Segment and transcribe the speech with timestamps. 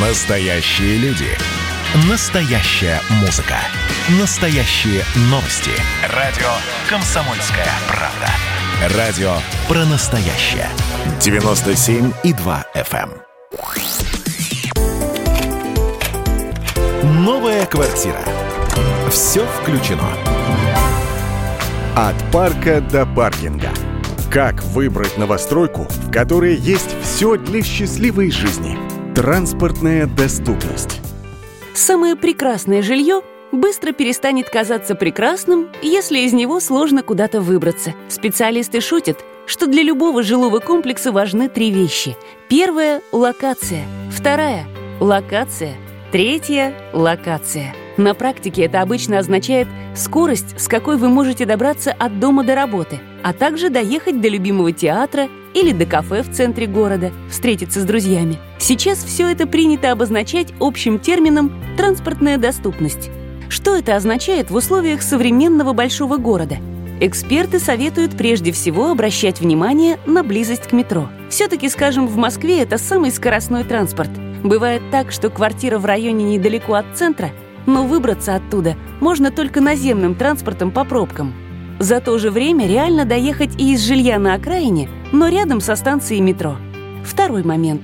[0.00, 1.26] Настоящие люди.
[2.08, 3.56] Настоящая музыка.
[4.20, 5.72] Настоящие новости.
[6.14, 6.46] Радио
[6.88, 8.96] «Комсомольская правда».
[8.96, 9.32] Радио
[9.66, 10.68] про настоящее.
[11.18, 13.10] 97,2 FM.
[17.02, 17.24] эм.
[17.24, 18.22] Новая квартира.
[19.10, 20.12] Все включено.
[21.96, 23.70] От парка до паркинга.
[24.30, 28.78] Как выбрать новостройку, в которой есть все для счастливой жизни?
[29.18, 31.00] Транспортная доступность.
[31.74, 37.94] Самое прекрасное жилье быстро перестанет казаться прекрасным, если из него сложно куда-то выбраться.
[38.08, 42.16] Специалисты шутят, что для любого жилого комплекса важны три вещи.
[42.48, 43.82] Первая– локация.
[44.12, 44.68] Вторая–
[45.00, 45.74] локация.
[46.12, 47.74] Третья– локация.
[47.98, 49.66] На практике это обычно означает
[49.96, 54.70] скорость, с какой вы можете добраться от дома до работы, а также доехать до любимого
[54.70, 58.38] театра или до кафе в центре города, встретиться с друзьями.
[58.58, 63.10] Сейчас все это принято обозначать общим термином «транспортная доступность».
[63.48, 66.58] Что это означает в условиях современного большого города?
[67.00, 71.08] Эксперты советуют прежде всего обращать внимание на близость к метро.
[71.30, 74.10] Все-таки, скажем, в Москве это самый скоростной транспорт.
[74.44, 77.30] Бывает так, что квартира в районе недалеко от центра,
[77.66, 81.34] но выбраться оттуда можно только наземным транспортом по пробкам.
[81.78, 86.20] За то же время реально доехать и из жилья на окраине, но рядом со станцией
[86.20, 86.56] метро.
[87.04, 87.82] Второй момент.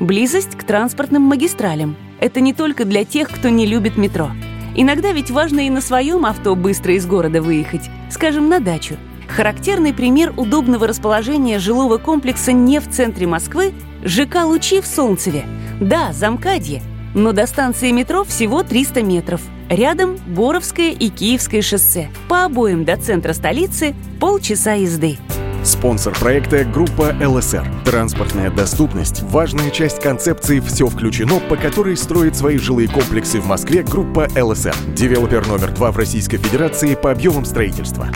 [0.00, 1.96] Близость к транспортным магистралям.
[2.20, 4.30] Это не только для тех, кто не любит метро.
[4.74, 8.96] Иногда ведь важно и на своем авто быстро из города выехать, скажем, на дачу.
[9.28, 13.72] Характерный пример удобного расположения жилого комплекса не в центре Москвы–
[14.04, 15.44] ЖК «Лучи» в Солнцеве.
[15.80, 16.82] Да, Замкадье,
[17.16, 19.40] но до станции метро всего 300 метров.
[19.68, 22.08] Рядом Боровское и Киевское шоссе.
[22.28, 25.18] По обоим до центра столицы полчаса езды.
[25.64, 27.66] Спонсор проекта– группа ЛСР.
[27.84, 33.82] Транспортная доступность– важная часть концепции «Все включено», по которой строит свои жилые комплексы в Москве
[33.82, 34.76] группа ЛСР.
[34.94, 38.08] Девелопер номер два в Российской Федерации по объемам строительства.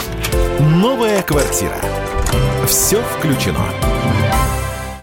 [0.61, 1.75] Новая квартира.
[2.67, 3.67] Все включено.